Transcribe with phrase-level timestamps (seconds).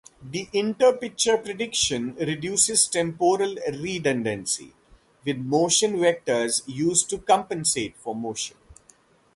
[0.23, 4.73] The inter-picture prediction reduces temporal redundancy,
[5.23, 8.57] with motion vectors used to compensate for motion.